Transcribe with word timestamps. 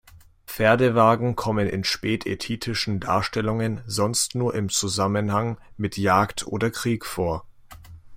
Pferdewagen 0.47 1.35
kommen 1.35 1.67
in 1.69 1.83
späthethitischen 1.83 2.99
Darstellungen 2.99 3.83
sonst 3.85 4.33
nur 4.33 4.55
im 4.55 4.69
Zusammenhang 4.69 5.59
mit 5.77 5.95
Jagd 5.95 6.47
oder 6.47 6.71
Krieg 6.71 7.05
vor. 7.05 7.45